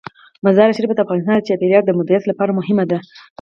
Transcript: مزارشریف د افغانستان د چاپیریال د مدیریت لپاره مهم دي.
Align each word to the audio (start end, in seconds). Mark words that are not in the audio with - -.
مزارشریف 0.45 0.91
د 0.93 0.99
افغانستان 1.05 1.35
د 1.37 1.45
چاپیریال 1.47 1.83
د 1.85 1.91
مدیریت 1.97 2.23
لپاره 2.27 2.51
مهم 2.59 2.77
دي. 2.89 2.97